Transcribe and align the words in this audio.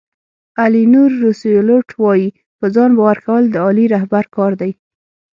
الینور 0.63 1.11
روسیولوټ 1.23 1.87
وایي 2.01 2.27
په 2.59 2.65
ځان 2.75 2.91
باور 2.97 3.17
کول 3.25 3.43
د 3.49 3.55
عالي 3.65 3.85
رهبر 3.95 4.23
کار 4.35 4.51
دی. 4.61 4.71